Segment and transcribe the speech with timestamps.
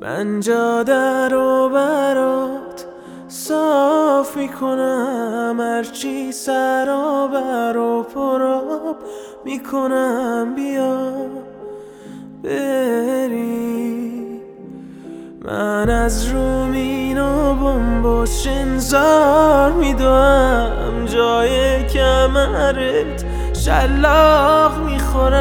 [0.00, 2.86] من جاده رو برات
[3.28, 8.96] صاف می‌کنم هرچی سرابر و پراب
[9.44, 10.54] می‌کنم.
[10.54, 11.12] بیا
[12.42, 14.40] بری.
[15.44, 21.04] من از رومین و بمب شنزار میدوم.
[21.06, 25.35] جای کمرت شلاق می‌خورم.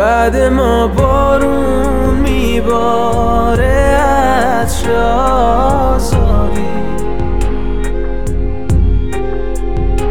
[0.00, 6.64] بعد ما بارون میباره از شازاری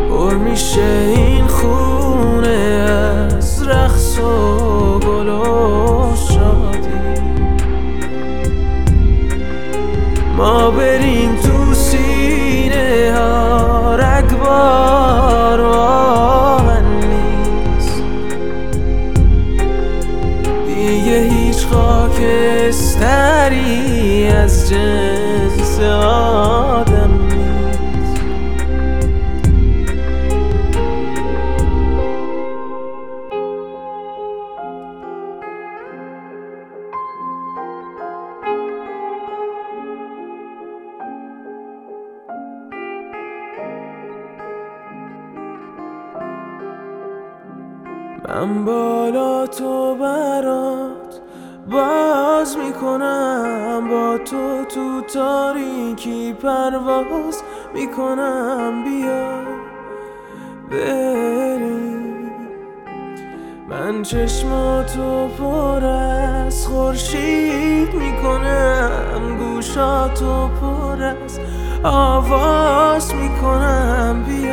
[0.10, 2.48] پر میشه این خونه
[3.36, 7.22] از رقص و گل و شادی.
[10.38, 11.49] ما بریم تو
[22.70, 27.10] خاکستری از جنس آدم
[48.28, 51.22] من بالا تو برات
[52.50, 53.88] باز می‌کنم.
[53.90, 58.84] با تو تو تاریکی پرواز می‌کنم.
[58.84, 59.42] بیا
[60.72, 62.32] بریم.
[63.70, 69.38] من چشماتو پر از خورشید می‌کنم.
[69.40, 71.40] گوشاتو پر از
[71.84, 74.26] آواز می‌کنم.
[74.28, 74.49] بیا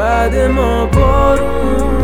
[0.00, 1.99] بعد ما بارون.